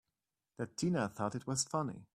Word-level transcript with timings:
That 0.57 0.77
Tina 0.77 1.09
thought 1.09 1.35
it 1.35 1.45
was 1.45 1.63
funny! 1.63 2.07